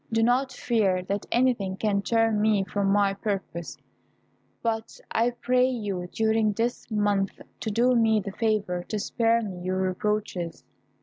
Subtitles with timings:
[0.11, 3.77] Do not fear that anything can turn me from my purpose;
[4.63, 9.59] but I pray you during this month to do me the favour to spare me
[9.61, 10.63] your reproaches."